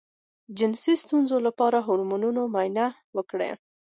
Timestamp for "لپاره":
1.47-1.77